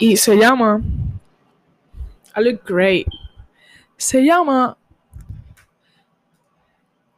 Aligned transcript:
Y 0.00 0.16
se 0.16 0.34
llama. 0.34 0.82
I 2.34 2.42
look 2.42 2.62
great. 2.64 3.06
Se 3.98 4.24
llama 4.24 4.78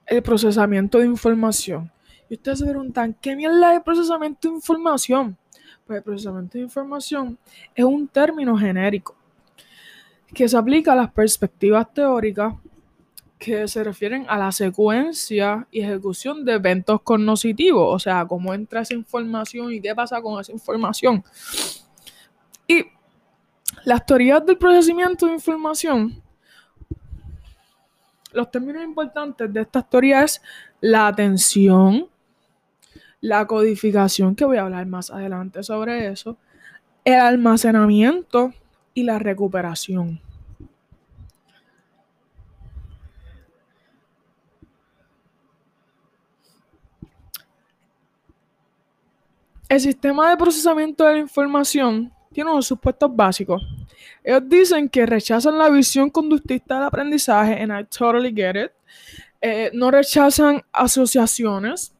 el 0.05 0.23
procesamiento 0.23 0.99
de 0.99 1.07
información. 1.07 1.91
Y 2.29 2.35
ustedes 2.35 2.59
se 2.59 2.67
preguntan, 2.67 3.15
¿qué 3.21 3.37
mierda 3.37 3.71
es 3.71 3.77
el 3.79 3.83
procesamiento 3.83 4.49
de 4.49 4.55
información? 4.57 5.39
Pues 5.87 5.99
el 5.99 6.03
procesamiento 6.03 6.59
de 6.59 6.65
información 6.65 7.39
es 7.75 7.85
un 7.85 8.09
término 8.09 8.59
genérico 8.59 9.15
que 10.35 10.49
se 10.49 10.57
aplica 10.57 10.93
a 10.93 10.97
las 10.97 11.13
perspectivas 11.13 11.93
teóricas 11.95 12.55
que 13.39 13.69
se 13.69 13.85
refieren 13.85 14.25
a 14.29 14.39
la 14.39 14.51
secuencia 14.51 15.67
y 15.71 15.83
ejecución 15.83 16.45
de 16.45 16.55
eventos 16.55 17.01
cognitivos, 17.03 17.95
o 17.95 17.99
sea, 17.99 18.25
cómo 18.27 18.55
entra 18.55 18.81
esa 18.81 18.95
información 18.95 19.73
y 19.73 19.81
qué 19.81 19.95
pasa 19.95 20.21
con 20.21 20.41
esa 20.41 20.53
información. 20.53 21.23
Las 23.85 24.07
teorías 24.07 24.45
del 24.47 24.59
procesamiento 24.59 25.27
de 25.27 25.33
información, 25.33 26.23
los 28.33 28.51
términos 28.51 28.85
importantes 28.85 29.53
de 29.53 29.61
estas 29.61 29.89
teorías 29.91 30.37
es 30.37 30.43
la 30.81 31.09
atención, 31.09 32.09
la 33.21 33.47
codificación, 33.47 34.35
que 34.37 34.45
voy 34.45 34.57
a 34.57 34.63
hablar 34.63 34.87
más 34.87 35.11
adelante 35.11 35.63
sobre 35.63 36.09
eso, 36.09 36.39
el 37.05 37.15
almacenamiento 37.15 38.53
y 38.95 39.03
la 39.03 39.19
recuperación. 39.19 40.21
El 49.69 49.81
sistema 49.81 50.31
de 50.31 50.37
procesamiento 50.37 51.05
de 51.05 51.15
la 51.15 51.19
información 51.19 52.13
tiene 52.33 52.51
unos 52.51 52.67
supuestos 52.67 53.15
básicos. 53.15 53.63
Ellos 54.25 54.43
dicen 54.49 54.89
que 54.89 55.07
rechazan 55.07 55.59
la 55.59 55.69
visión 55.69 56.11
conductista 56.11 56.77
del 56.77 56.85
aprendizaje, 56.85 57.63
and 57.63 57.73
I 57.73 57.85
totally 57.85 58.33
get 58.35 58.57
it. 58.57 58.73
Eh, 59.41 59.71
no 59.75 59.91
rechazan 59.91 60.63
asociaciones. 60.73 61.93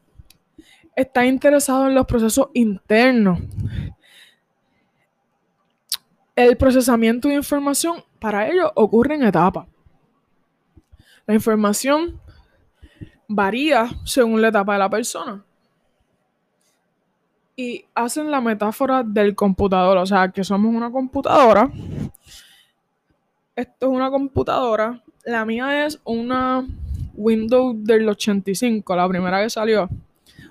Está 0.95 1.25
interesado 1.25 1.87
en 1.87 1.95
los 1.95 2.05
procesos 2.05 2.49
internos. 2.53 3.39
El 6.35 6.57
procesamiento 6.57 7.27
de 7.27 7.35
información 7.35 8.03
para 8.19 8.47
ellos 8.47 8.71
ocurre 8.75 9.15
en 9.15 9.23
etapas. 9.23 9.67
La 11.25 11.33
información 11.33 12.19
varía 13.27 13.89
según 14.05 14.41
la 14.41 14.49
etapa 14.49 14.73
de 14.73 14.79
la 14.79 14.89
persona. 14.89 15.43
Y 17.55 17.85
hacen 17.93 18.31
la 18.31 18.41
metáfora 18.41 19.03
del 19.03 19.35
computador, 19.35 19.97
o 19.97 20.05
sea, 20.05 20.29
que 20.29 20.43
somos 20.43 20.73
una 20.73 20.91
computadora. 20.91 21.71
Esto 23.55 23.85
es 23.85 23.91
una 23.91 24.09
computadora. 24.09 25.03
La 25.25 25.45
mía 25.45 25.85
es 25.85 25.99
una 26.03 26.65
Windows 27.13 27.75
del 27.83 28.09
85, 28.09 28.95
la 28.95 29.07
primera 29.07 29.43
que 29.43 29.49
salió. 29.49 29.87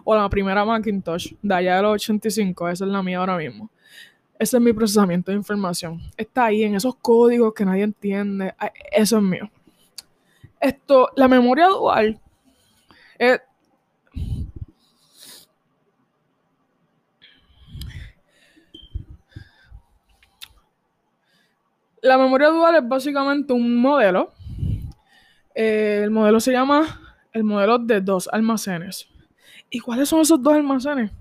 O 0.04 0.14
la 0.14 0.28
primera 0.28 0.64
Macintosh 0.64 1.34
de 1.42 1.54
allá 1.54 1.76
de 1.76 1.82
los 1.82 1.92
85. 1.94 2.68
Esa 2.68 2.84
es 2.84 2.90
la 2.90 3.02
mía 3.02 3.18
ahora 3.18 3.36
mismo. 3.36 3.70
Ese 4.38 4.56
es 4.56 4.62
mi 4.62 4.72
procesamiento 4.72 5.30
de 5.30 5.36
información. 5.36 6.00
Está 6.16 6.46
ahí 6.46 6.62
en 6.64 6.74
esos 6.74 6.96
códigos 6.96 7.52
que 7.54 7.64
nadie 7.64 7.82
entiende. 7.82 8.54
Eso 8.92 9.18
es 9.18 9.22
mío. 9.22 9.50
Esto, 10.60 11.10
la 11.16 11.26
memoria 11.26 11.66
dual 11.66 12.20
la 22.02 22.18
memoria 22.18 22.48
dual 22.48 22.74
es 22.74 22.86
básicamente 22.86 23.52
un 23.52 23.76
modelo. 23.76 24.34
Eh, 25.54 26.00
el 26.02 26.10
modelo 26.10 26.40
se 26.40 26.52
llama 26.52 27.00
el 27.32 27.44
modelo 27.44 27.78
de 27.78 28.00
dos 28.00 28.28
almacenes. 28.30 29.08
¿Y 29.70 29.78
cuáles 29.78 30.08
son 30.08 30.20
esos 30.20 30.42
dos 30.42 30.52
almacenes? 30.52 31.12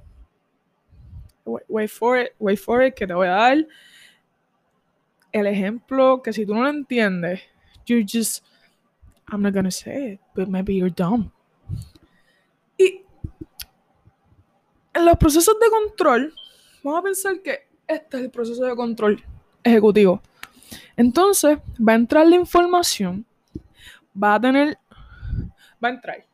Wait, 1.46 1.90
for 1.90 2.20
it, 2.20 2.30
wait 2.40 2.60
for 2.60 2.84
it, 2.84 2.96
que 2.96 3.08
te 3.08 3.14
voy 3.14 3.28
a 3.28 3.32
dar 3.32 3.68
el 5.32 5.48
ejemplo 5.48 6.22
que 6.22 6.34
si 6.34 6.46
tú 6.46 6.54
no 6.54 6.64
lo 6.64 6.70
entiendes, 6.70 7.42
you 7.86 8.02
just, 8.02 8.44
I'm 9.32 9.42
not 9.42 9.54
gonna 9.54 9.72
say 9.72 10.14
it, 10.14 10.20
but 10.36 10.48
maybe 10.48 10.76
you're 10.76 10.94
dumb. 10.94 11.32
Y 12.78 13.06
en 14.94 15.06
los 15.06 15.16
procesos 15.18 15.58
de 15.60 15.70
control, 15.70 16.34
vamos 16.84 17.00
a 17.00 17.04
pensar 17.04 17.42
que 17.42 17.68
este 17.88 18.18
es 18.18 18.24
el 18.24 18.32
proceso 18.32 18.66
de 18.66 18.76
control 18.76 19.24
ejecutivo. 19.64 20.22
Entonces, 20.96 21.58
va 21.78 21.94
a 21.94 21.96
entrar 21.96 22.28
la 22.28 22.36
información, 22.36 23.26
va 24.22 24.36
a 24.36 24.42
tener, 24.42 24.78
va 25.84 25.90
a 25.90 25.92
entrar, 25.92 26.26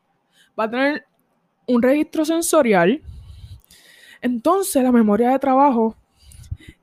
va 0.58 0.64
a 0.64 0.70
tener 0.70 1.06
un 1.66 1.82
registro 1.82 2.24
sensorial. 2.24 3.00
Entonces, 4.20 4.82
la 4.82 4.92
memoria 4.92 5.30
de 5.30 5.38
trabajo, 5.38 5.96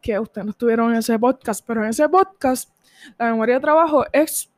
que 0.01 0.17
ustedes 0.19 0.45
no 0.45 0.51
estuvieron 0.51 0.91
en 0.91 0.97
ese 0.97 1.17
podcast, 1.19 1.65
pero 1.65 1.83
en 1.83 1.89
ese 1.89 2.07
podcast, 2.07 2.69
la 3.17 3.31
memoria 3.31 3.55
de 3.55 3.61
trabajo 3.61 4.05
es, 4.11 4.49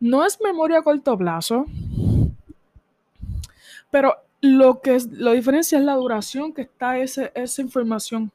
no 0.00 0.24
es 0.24 0.40
memoria 0.40 0.78
a 0.78 0.82
corto 0.82 1.16
plazo, 1.16 1.66
pero 3.90 4.16
lo 4.40 4.80
que 4.80 4.98
lo 5.12 5.32
diferencia 5.32 5.78
es 5.78 5.84
la 5.84 5.94
duración 5.94 6.52
que 6.52 6.62
está 6.62 6.98
ese, 6.98 7.30
esa 7.34 7.60
información 7.60 8.30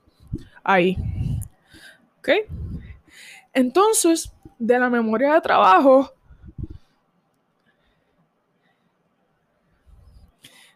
ahí. 0.64 0.98
¿Ok? 2.20 2.30
Entonces, 3.56 4.34
de 4.60 4.78
la 4.78 4.90
memoria 4.90 5.34
de 5.34 5.42
trabajo, 5.42 6.12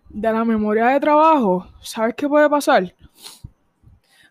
de 0.07 0.31
la 0.31 0.45
memoria 0.45 0.87
de 0.87 0.99
trabajo, 1.01 1.67
¿sabes 1.81 2.15
qué 2.15 2.27
puede 2.27 2.49
pasar? 2.49 2.95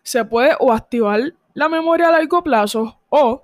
Se 0.01 0.25
puede 0.25 0.55
o 0.59 0.73
activar 0.73 1.31
la 1.53 1.69
memoria 1.69 2.07
a 2.07 2.11
largo 2.11 2.43
plazo 2.43 2.99
o 3.09 3.39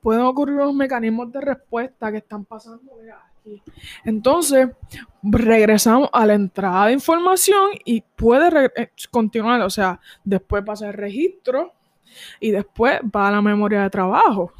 pueden 0.00 0.22
ocurrir 0.22 0.54
unos 0.54 0.74
mecanismos 0.74 1.32
de 1.32 1.40
respuesta 1.40 2.12
que 2.12 2.18
están 2.18 2.44
pasando. 2.44 2.92
Entonces, 4.04 4.68
regresamos 5.20 6.08
a 6.12 6.24
la 6.26 6.34
entrada 6.34 6.86
de 6.86 6.92
información 6.92 7.70
y 7.84 8.02
puede 8.02 8.70
eh, 8.76 8.92
continuar, 9.10 9.62
o 9.62 9.70
sea, 9.70 9.98
después 10.22 10.64
pasa 10.64 10.86
el 10.86 10.92
registro 10.92 11.72
y 12.40 12.50
después 12.50 13.00
va 13.14 13.28
a 13.28 13.32
la 13.32 13.42
memoria 13.42 13.82
de 13.82 13.90
trabajo 13.90 14.52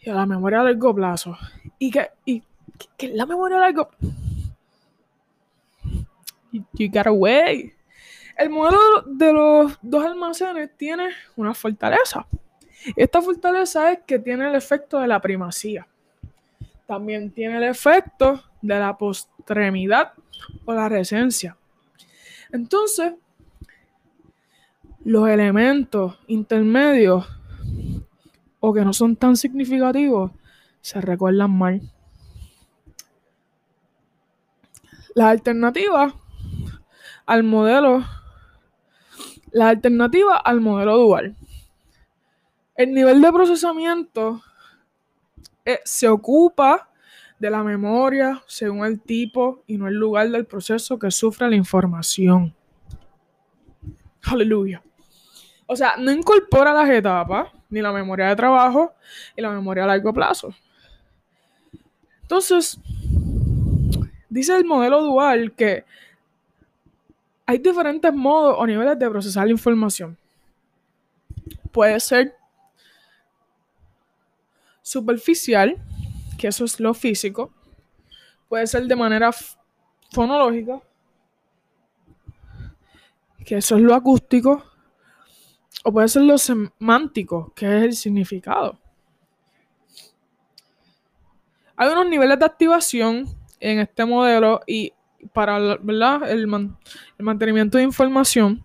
y 0.00 0.10
a 0.10 0.14
la 0.14 0.26
memoria 0.26 0.60
a 0.60 0.64
largo 0.64 0.94
plazo. 0.94 1.36
¿Y 1.78 1.90
qué, 1.90 2.10
y, 2.24 2.42
qué 2.96 3.06
es 3.06 3.14
la 3.14 3.26
memoria 3.26 3.58
a 3.58 3.60
largo 3.60 3.90
You 6.52 6.90
got 6.90 7.06
away. 7.06 7.72
El 8.36 8.50
modelo 8.50 9.02
de 9.06 9.32
los 9.32 9.78
dos 9.82 10.04
almacenes 10.04 10.70
tiene 10.76 11.10
una 11.36 11.54
fortaleza. 11.54 12.26
Esta 12.96 13.20
fortaleza 13.20 13.92
es 13.92 14.00
que 14.06 14.18
tiene 14.18 14.48
el 14.48 14.54
efecto 14.54 14.98
de 14.98 15.06
la 15.06 15.20
primacía. 15.20 15.86
También 16.86 17.30
tiene 17.30 17.58
el 17.58 17.64
efecto 17.64 18.42
de 18.62 18.78
la 18.78 18.96
postremidad 18.96 20.12
o 20.64 20.72
la 20.72 20.88
recencia. 20.88 21.56
Entonces, 22.50 23.12
los 25.04 25.28
elementos 25.28 26.18
intermedios 26.26 27.26
o 28.60 28.72
que 28.72 28.84
no 28.84 28.92
son 28.92 29.16
tan 29.16 29.36
significativos 29.36 30.32
se 30.80 31.00
recuerdan 31.00 31.56
mal. 31.56 31.80
La 35.14 35.30
alternativa 35.30 36.14
al 37.26 37.42
modelo, 37.42 38.04
la 39.50 39.68
alternativa 39.68 40.36
al 40.36 40.60
modelo 40.60 40.96
dual. 40.98 41.36
El 42.76 42.94
nivel 42.94 43.20
de 43.20 43.32
procesamiento 43.32 44.42
eh, 45.64 45.80
se 45.84 46.08
ocupa 46.08 46.88
de 47.38 47.50
la 47.50 47.62
memoria 47.62 48.42
según 48.46 48.84
el 48.84 49.00
tipo 49.00 49.62
y 49.66 49.78
no 49.78 49.88
el 49.88 49.94
lugar 49.94 50.30
del 50.30 50.46
proceso 50.46 50.98
que 50.98 51.10
sufre 51.10 51.48
la 51.48 51.56
información. 51.56 52.54
Aleluya. 54.22 54.82
O 55.72 55.76
sea, 55.76 55.94
no 55.96 56.10
incorpora 56.10 56.74
las 56.74 56.90
etapas, 56.90 57.48
ni 57.68 57.80
la 57.80 57.92
memoria 57.92 58.26
de 58.26 58.34
trabajo, 58.34 58.92
y 59.36 59.40
la 59.40 59.50
memoria 59.50 59.84
a 59.84 59.86
largo 59.86 60.12
plazo. 60.12 60.52
Entonces, 62.22 62.76
dice 64.28 64.56
el 64.56 64.64
modelo 64.64 65.00
dual 65.00 65.52
que 65.52 65.84
hay 67.46 67.58
diferentes 67.58 68.12
modos 68.12 68.56
o 68.58 68.66
niveles 68.66 68.98
de 68.98 69.08
procesar 69.08 69.46
la 69.46 69.52
información. 69.52 70.18
Puede 71.70 72.00
ser 72.00 72.34
superficial, 74.82 75.76
que 76.36 76.48
eso 76.48 76.64
es 76.64 76.80
lo 76.80 76.94
físico. 76.94 77.52
Puede 78.48 78.66
ser 78.66 78.88
de 78.88 78.96
manera 78.96 79.30
fonológica, 80.10 80.80
que 83.46 83.58
eso 83.58 83.76
es 83.76 83.82
lo 83.82 83.94
acústico 83.94 84.64
o 85.84 85.92
puede 85.92 86.08
ser 86.08 86.22
lo 86.22 86.38
semántico, 86.38 87.52
que 87.54 87.66
es 87.66 87.82
el 87.84 87.92
significado. 87.94 88.78
Hay 91.76 91.88
unos 91.88 92.08
niveles 92.08 92.38
de 92.38 92.44
activación 92.44 93.26
en 93.58 93.78
este 93.78 94.04
modelo 94.04 94.60
y 94.66 94.92
para 95.32 95.56
El, 95.56 96.46
mantenimiento 97.18 97.78
de 97.78 97.84
información. 97.84 98.64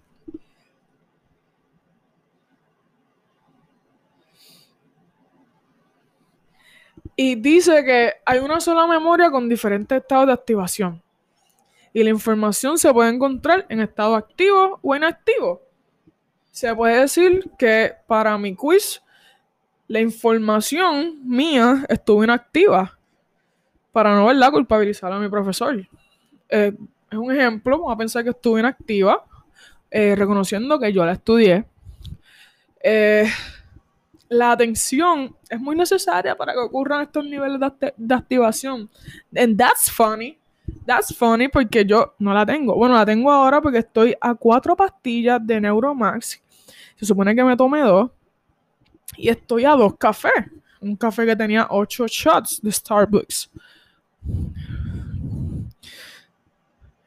Y 7.17 7.35
dice 7.35 7.83
que 7.85 8.13
hay 8.25 8.39
una 8.39 8.59
sola 8.59 8.87
memoria 8.87 9.31
con 9.31 9.47
diferentes 9.47 9.97
estados 10.01 10.27
de 10.27 10.33
activación. 10.33 11.01
Y 11.93 12.03
la 12.03 12.09
información 12.09 12.77
se 12.77 12.91
puede 12.91 13.09
encontrar 13.09 13.65
en 13.69 13.79
estado 13.79 14.15
activo 14.15 14.79
o 14.81 14.95
inactivo. 14.95 15.64
Se 16.55 16.73
puede 16.73 17.01
decir 17.01 17.51
que 17.59 17.95
para 18.07 18.37
mi 18.37 18.55
quiz, 18.55 19.03
la 19.89 19.99
información 19.99 21.19
mía 21.25 21.85
estuvo 21.89 22.23
inactiva 22.23 22.97
para 23.91 24.15
no 24.15 24.27
verla 24.27 24.49
culpabilizar 24.51 25.11
a 25.11 25.19
mi 25.19 25.27
profesor. 25.27 25.85
Eh, 26.47 26.71
es 27.11 27.17
un 27.17 27.29
ejemplo, 27.33 27.77
vamos 27.79 27.93
a 27.93 27.97
pensar 27.97 28.23
que 28.23 28.29
estuve 28.29 28.61
inactiva, 28.61 29.25
eh, 29.91 30.15
reconociendo 30.15 30.79
que 30.79 30.93
yo 30.93 31.05
la 31.05 31.11
estudié. 31.11 31.65
Eh, 32.81 33.29
la 34.29 34.53
atención 34.53 35.35
es 35.49 35.59
muy 35.59 35.75
necesaria 35.75 36.37
para 36.37 36.53
que 36.53 36.59
ocurran 36.59 37.01
estos 37.01 37.25
niveles 37.25 37.59
de, 37.97 38.15
activación. 38.15 38.89
And 39.35 39.57
that's 39.57 39.91
funny. 39.91 40.39
That's 40.85 41.13
funny 41.13 41.49
porque 41.49 41.83
yo 41.83 42.15
no 42.19 42.33
la 42.33 42.45
tengo. 42.45 42.75
Bueno, 42.75 42.95
la 42.95 43.05
tengo 43.05 43.29
ahora 43.29 43.61
porque 43.61 43.79
estoy 43.79 44.15
a 44.21 44.33
cuatro 44.35 44.73
pastillas 44.77 45.45
de 45.45 45.59
Neuromax. 45.59 46.44
Se 46.95 47.05
supone 47.05 47.35
que 47.35 47.43
me 47.43 47.55
tomé 47.55 47.81
dos. 47.81 48.11
Y 49.17 49.29
estoy 49.29 49.65
a 49.65 49.71
dos 49.71 49.95
cafés. 49.97 50.33
Un 50.81 50.95
café 50.95 51.25
que 51.25 51.35
tenía 51.35 51.67
ocho 51.69 52.05
shots 52.07 52.61
de 52.61 52.71
Starbucks. 52.71 53.49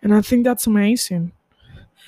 And 0.03 0.15
I 0.15 0.23
think 0.23 0.45
that's 0.45 0.67
amazing. 0.67 1.33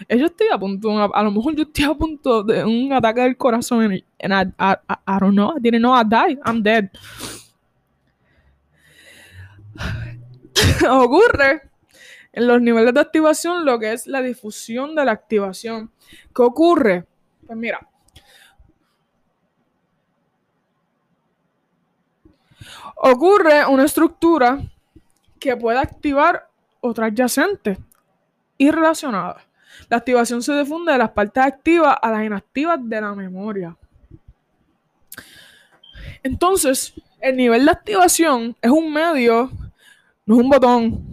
Yo 0.08 0.26
estoy 0.26 0.48
a 0.48 0.54
a, 0.54 1.22
lo 1.22 1.30
mejor 1.30 1.54
yo 1.54 1.64
estoy 1.64 1.84
a 1.84 1.94
punto 1.94 2.42
de 2.42 2.64
un 2.64 2.92
ataque 2.92 3.20
del 3.20 3.36
corazón 3.36 3.82
and 3.82 4.32
I, 4.32 4.46
I, 4.58 4.76
I, 5.06 5.18
don't 5.20 5.34
know, 5.34 5.52
I 5.54 5.60
didn't 5.60 5.82
know 5.82 5.92
I 5.92 6.04
died, 6.04 6.38
I'm 6.44 6.62
dead. 6.62 6.88
Ocurre 10.88 11.70
en 12.32 12.46
los 12.46 12.62
niveles 12.62 12.94
de 12.94 13.00
activación 13.00 13.66
lo 13.66 13.78
que 13.78 13.92
es 13.92 14.06
la 14.06 14.22
difusión 14.22 14.94
de 14.94 15.04
la 15.04 15.12
activación. 15.12 15.90
¿Qué 16.34 16.42
ocurre? 16.42 17.06
Pues 17.50 17.58
mira, 17.58 17.80
ocurre 22.94 23.66
una 23.66 23.84
estructura 23.86 24.60
que 25.40 25.56
puede 25.56 25.80
activar 25.80 26.48
otra 26.80 27.06
adyacente 27.06 27.76
y 28.56 28.70
relacionada. 28.70 29.42
La 29.88 29.96
activación 29.96 30.44
se 30.44 30.56
difunde 30.60 30.92
de 30.92 30.98
las 30.98 31.10
partes 31.10 31.42
activas 31.42 31.96
a 32.00 32.12
las 32.12 32.24
inactivas 32.24 32.78
de 32.88 33.00
la 33.00 33.16
memoria. 33.16 33.76
Entonces, 36.22 36.94
el 37.18 37.36
nivel 37.36 37.64
de 37.64 37.72
activación 37.72 38.56
es 38.62 38.70
un 38.70 38.92
medio, 38.92 39.50
no 40.24 40.36
es 40.36 40.40
un 40.40 40.50
botón, 40.50 41.04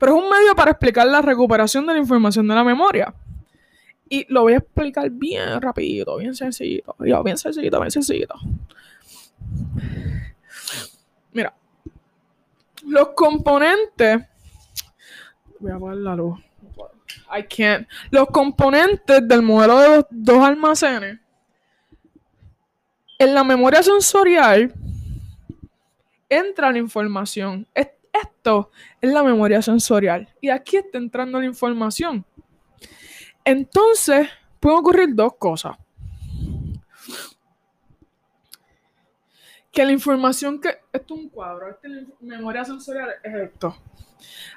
pero 0.00 0.16
es 0.16 0.24
un 0.24 0.28
medio 0.28 0.52
para 0.56 0.72
explicar 0.72 1.06
la 1.06 1.22
recuperación 1.22 1.86
de 1.86 1.92
la 1.92 2.00
información 2.00 2.48
de 2.48 2.56
la 2.56 2.64
memoria. 2.64 3.14
Y 4.08 4.26
lo 4.32 4.42
voy 4.42 4.54
a 4.54 4.58
explicar 4.58 5.10
bien 5.10 5.60
rapidito, 5.60 6.16
bien 6.16 6.34
sencillito. 6.34 6.94
bien 6.98 7.36
sencillito, 7.36 7.80
bien 7.80 7.90
sencillito. 7.90 8.34
Mira, 11.32 11.54
los 12.84 13.08
componentes 13.08 14.22
Voy 15.58 15.70
a 15.70 15.76
apagar 15.76 15.96
la 15.96 16.16
luz. 16.16 16.38
I 17.36 17.42
can't. 17.42 17.88
Los 18.10 18.28
componentes 18.28 19.26
del 19.26 19.42
modelo 19.42 19.78
de 19.78 19.88
los 19.96 20.06
dos 20.10 20.42
almacenes. 20.42 21.18
En 23.18 23.34
la 23.34 23.42
memoria 23.44 23.82
sensorial 23.82 24.72
entra 26.28 26.70
la 26.70 26.78
información. 26.78 27.66
Esto 27.74 28.70
es 29.00 29.12
la 29.12 29.22
memoria 29.22 29.62
sensorial. 29.62 30.28
Y 30.40 30.50
aquí 30.50 30.76
está 30.76 30.98
entrando 30.98 31.40
la 31.40 31.46
información. 31.46 32.24
Entonces, 33.46 34.28
pueden 34.58 34.78
ocurrir 34.80 35.14
dos 35.14 35.36
cosas. 35.38 35.76
Que 39.70 39.84
la 39.84 39.92
información 39.92 40.60
que. 40.60 40.70
Esto 40.92 41.14
es 41.14 41.20
un 41.20 41.28
cuadro. 41.28 41.70
Esta 41.70 41.86
es 41.86 42.06
memoria 42.20 42.64
sensorial 42.64 43.08
es 43.22 43.34
esto. 43.34 43.76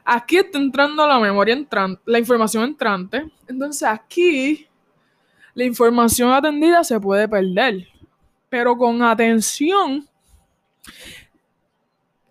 Aquí 0.03 0.37
está 0.37 0.57
entrando 0.57 1.07
la 1.07 1.19
memoria 1.19 1.53
entrante, 1.53 2.01
la 2.05 2.17
información 2.17 2.63
entrante. 2.63 3.29
Entonces 3.47 3.83
aquí 3.87 4.67
la 5.53 5.65
información 5.65 6.31
atendida 6.31 6.83
se 6.83 6.99
puede 6.99 7.27
perder. 7.27 7.87
Pero 8.49 8.75
con 8.75 9.03
atención 9.03 10.07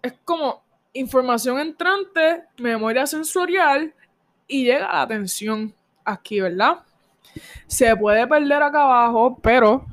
es 0.02 0.14
como 0.24 0.64
información 0.92 1.60
entrante, 1.60 2.42
memoria 2.56 3.06
sensorial 3.06 3.94
y 4.48 4.64
llega 4.64 4.88
la 4.88 5.02
atención 5.02 5.72
aquí, 6.12 6.40
¿verdad? 6.40 6.80
Se 7.66 7.94
puede 7.96 8.26
perder 8.26 8.62
acá 8.62 8.82
abajo, 8.82 9.38
pero 9.42 9.86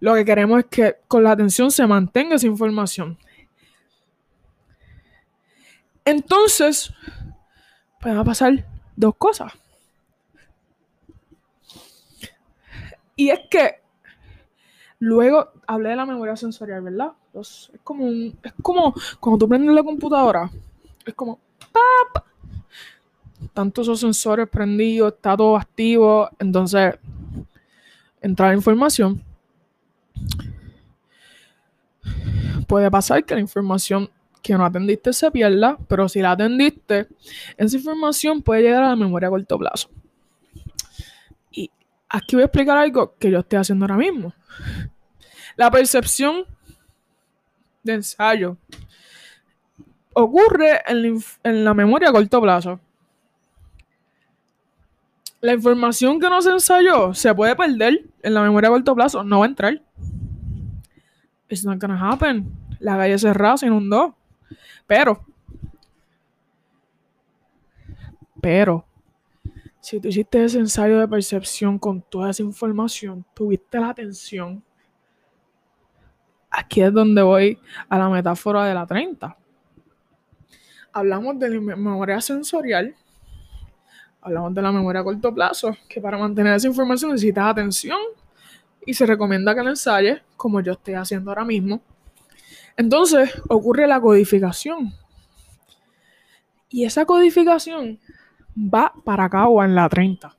lo 0.00 0.14
que 0.14 0.24
queremos 0.24 0.60
es 0.60 0.66
que 0.66 0.96
con 1.08 1.24
la 1.24 1.32
atención 1.32 1.70
se 1.70 1.86
mantenga 1.86 2.36
esa 2.36 2.46
información. 2.46 3.18
Entonces, 6.04 6.92
pues 8.00 8.14
va 8.14 8.20
a 8.20 8.24
pasar 8.24 8.66
dos 8.96 9.14
cosas. 9.16 9.52
Y 13.16 13.30
es 13.30 13.40
que 13.50 13.80
luego 14.98 15.52
hablé 15.66 15.90
de 15.90 15.96
la 15.96 16.06
memoria 16.06 16.36
sensorial, 16.36 16.82
¿verdad? 16.82 17.12
es 17.40 17.70
como 17.82 18.04
un, 18.04 18.38
es 18.42 18.52
como 18.62 18.94
cuando 19.20 19.38
tú 19.38 19.48
prendes 19.48 19.74
la 19.74 19.82
computadora, 19.82 20.50
es 21.04 21.14
como 21.14 21.40
¡pap! 21.72 22.24
Tantos 23.54 23.86
esos 23.86 24.00
sensores 24.00 24.48
prendidos, 24.48 25.14
está 25.14 25.36
todo 25.36 25.56
activo, 25.56 26.28
entonces 26.38 26.96
entra 28.20 28.48
la 28.48 28.54
información. 28.54 29.22
Puede 32.66 32.90
pasar 32.90 33.24
que 33.24 33.34
la 33.34 33.40
información 33.40 34.10
que 34.42 34.54
no 34.54 34.64
atendiste 34.64 35.12
se 35.12 35.30
pierda, 35.30 35.78
pero 35.88 36.08
si 36.08 36.20
la 36.20 36.32
atendiste, 36.32 37.08
esa 37.56 37.76
información 37.76 38.42
puede 38.42 38.62
llegar 38.62 38.82
a 38.82 38.90
la 38.90 38.96
memoria 38.96 39.28
a 39.28 39.30
corto 39.30 39.58
plazo. 39.58 39.88
Y 41.50 41.70
aquí 42.08 42.36
voy 42.36 42.42
a 42.42 42.46
explicar 42.46 42.76
algo 42.76 43.14
que 43.18 43.30
yo 43.30 43.38
estoy 43.38 43.58
haciendo 43.58 43.84
ahora 43.84 43.96
mismo. 43.96 44.34
La 45.56 45.70
percepción 45.70 46.44
de 47.82 47.94
ensayo 47.94 48.56
ocurre 50.14 50.80
en 50.86 51.64
la, 51.64 51.74
memoria 51.74 52.08
a 52.08 52.12
corto 52.12 52.40
plazo. 52.40 52.80
La 55.44 55.52
información 55.52 56.18
que 56.18 56.30
no 56.30 56.40
se 56.40 56.52
ensayó 56.52 57.12
se 57.12 57.34
puede 57.34 57.54
perder 57.54 58.02
en 58.22 58.32
la 58.32 58.40
memoria 58.40 58.70
a 58.70 58.72
corto 58.72 58.94
plazo, 58.94 59.22
no 59.22 59.40
va 59.40 59.44
a 59.44 59.48
entrar. 59.48 59.82
It's 61.50 61.66
not 61.66 61.78
gonna 61.78 62.00
happen. 62.00 62.50
La 62.80 62.96
calle 62.96 63.18
cerrada 63.18 63.58
se 63.58 63.66
inundó. 63.66 64.16
Pero, 64.86 65.22
pero, 68.40 68.86
si 69.82 70.00
tú 70.00 70.08
hiciste 70.08 70.42
ese 70.42 70.60
ensayo 70.60 70.98
de 70.98 71.06
percepción 71.06 71.78
con 71.78 72.00
toda 72.00 72.30
esa 72.30 72.42
información, 72.42 73.22
tuviste 73.34 73.78
la 73.78 73.90
atención, 73.90 74.64
aquí 76.48 76.80
es 76.80 76.90
donde 76.90 77.20
voy 77.20 77.58
a 77.90 77.98
la 77.98 78.08
metáfora 78.08 78.64
de 78.64 78.72
la 78.72 78.86
30. 78.86 79.36
Hablamos 80.90 81.38
de 81.38 81.50
la 81.50 81.60
memoria 81.60 82.18
sensorial, 82.22 82.96
hablamos 84.24 84.54
de 84.54 84.62
la 84.62 84.72
memoria 84.72 85.02
a 85.02 85.04
corto 85.04 85.32
plazo, 85.34 85.76
que 85.88 86.00
para 86.00 86.16
mantener 86.16 86.54
esa 86.54 86.66
información 86.66 87.12
necesitas 87.12 87.44
atención 87.44 87.98
y 88.86 88.94
se 88.94 89.04
recomienda 89.04 89.54
que 89.54 89.62
la 89.62 89.70
ensayes, 89.70 90.22
como 90.36 90.60
yo 90.60 90.72
estoy 90.72 90.94
haciendo 90.94 91.30
ahora 91.30 91.44
mismo, 91.44 91.82
entonces 92.76 93.30
ocurre 93.48 93.86
la 93.86 94.00
codificación. 94.00 94.92
Y 96.70 96.84
esa 96.84 97.04
codificación 97.04 98.00
va 98.56 98.92
para 99.04 99.28
o 99.46 99.62
en 99.62 99.74
la 99.74 99.88
30. 99.88 100.34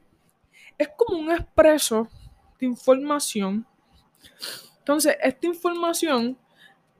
Es 0.77 0.89
como 0.97 1.19
un 1.19 1.31
expreso 1.31 2.09
de 2.59 2.65
información. 2.65 3.65
Entonces, 4.79 5.15
esta 5.23 5.47
información 5.47 6.37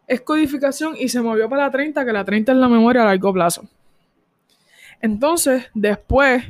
es 0.08 0.22
codificación 0.22 0.96
y 0.98 1.10
se 1.10 1.20
movió 1.20 1.50
para 1.50 1.64
la 1.64 1.72
30, 1.72 2.06
que 2.06 2.14
la 2.14 2.24
30 2.24 2.52
es 2.52 2.58
la 2.58 2.70
memoria 2.70 3.02
a 3.02 3.06
largo 3.06 3.34
plazo. 3.34 3.68
Entonces, 5.02 5.66
después 5.74 6.44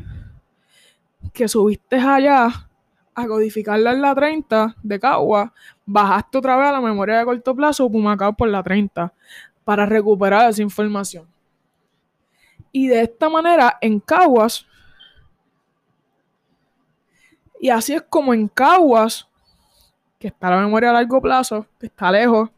que 1.33 1.47
subiste 1.47 1.97
allá 1.97 2.69
a 3.15 3.27
codificarla 3.27 3.93
en 3.93 4.01
la 4.01 4.13
30 4.13 4.75
de 4.83 4.99
Cagua, 4.99 5.53
bajaste 5.85 6.37
otra 6.37 6.57
vez 6.57 6.67
a 6.67 6.73
la 6.73 6.81
memoria 6.81 7.19
de 7.19 7.25
corto 7.25 7.55
plazo 7.55 7.89
Pumacao 7.89 8.33
por 8.33 8.49
la 8.49 8.61
30 8.61 9.13
para 9.63 9.85
recuperar 9.85 10.49
esa 10.49 10.61
información. 10.61 11.27
Y 12.71 12.87
de 12.87 13.01
esta 13.03 13.29
manera, 13.29 13.77
en 13.79 14.01
Caguas, 14.01 14.67
y 17.59 17.69
así 17.69 17.93
es 17.93 18.01
como 18.01 18.33
en 18.33 18.49
Caguas, 18.49 19.29
que 20.19 20.27
está 20.27 20.49
la 20.49 20.57
memoria 20.57 20.89
a 20.89 20.93
largo 20.93 21.21
plazo, 21.21 21.65
que 21.79 21.85
está 21.85 22.11
lejos, 22.11 22.49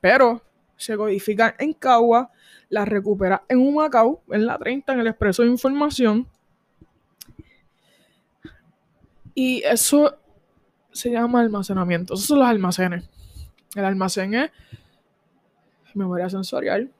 pero 0.00 0.42
se 0.76 0.96
codifica 0.96 1.54
en 1.58 1.74
Caguas, 1.74 2.28
la 2.68 2.84
recupera 2.84 3.44
en 3.48 3.58
Humacao, 3.58 4.22
en 4.30 4.46
la 4.46 4.58
30, 4.58 4.94
en 4.94 5.00
el 5.00 5.06
expreso 5.08 5.42
de 5.42 5.48
información. 5.50 6.26
Y 9.38 9.62
eso 9.64 10.16
se 10.92 11.10
llama 11.10 11.42
almacenamiento. 11.42 12.14
Esos 12.14 12.26
son 12.26 12.38
los 12.38 12.48
almacenes. 12.48 13.06
El 13.74 13.84
almacén 13.84 14.32
es 14.32 14.50
memoria 15.92 16.30
sensorial. 16.30 16.90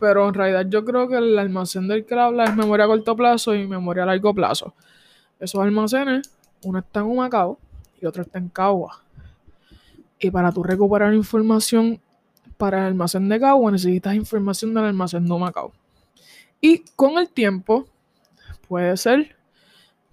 Pero 0.00 0.26
en 0.26 0.34
realidad 0.34 0.66
yo 0.68 0.84
creo 0.84 1.08
que 1.08 1.18
el 1.18 1.38
almacén 1.38 1.86
del 1.86 2.04
que 2.04 2.14
habla 2.16 2.44
es 2.44 2.56
memoria 2.56 2.86
a 2.86 2.88
corto 2.88 3.14
plazo 3.14 3.54
y 3.54 3.64
memoria 3.68 4.02
a 4.02 4.06
largo 4.06 4.34
plazo. 4.34 4.74
Esos 5.38 5.60
almacenes, 5.62 6.34
uno 6.64 6.80
está 6.80 6.98
en 6.98 7.06
Humacao 7.06 7.60
y 8.02 8.06
otro 8.06 8.22
está 8.22 8.40
en 8.40 8.48
Cagua. 8.48 9.04
Y 10.18 10.32
para 10.32 10.50
tú 10.50 10.64
recuperar 10.64 11.14
información 11.14 12.00
para 12.56 12.80
el 12.80 12.86
almacén 12.86 13.28
de 13.28 13.38
Cagua 13.38 13.70
necesitas 13.70 14.16
información 14.16 14.74
del 14.74 14.86
almacén 14.86 15.24
de 15.24 15.32
Humacao. 15.32 15.72
Y 16.60 16.78
con 16.96 17.18
el 17.18 17.28
tiempo 17.28 17.86
puede 18.66 18.96
ser 18.96 19.36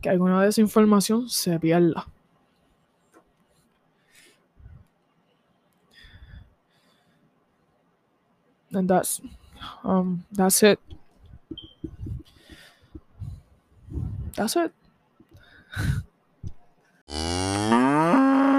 que 0.01 0.09
alguna 0.09 0.41
de 0.41 0.49
esa 0.49 0.61
información 0.61 1.29
se 1.29 1.59
pierda. 1.59 2.07
And 8.73 8.89
that's 8.89 9.21
um 9.83 10.25
that's 10.31 10.61
it. 10.63 10.79
That's 14.35 14.55
it. 14.55 14.71